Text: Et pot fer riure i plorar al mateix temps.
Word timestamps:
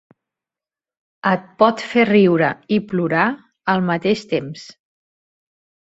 Et 1.31 1.43
pot 1.63 1.83
fer 1.91 2.07
riure 2.11 2.49
i 2.77 2.81
plorar 2.93 3.27
al 3.75 3.85
mateix 3.91 4.25
temps. 4.33 4.65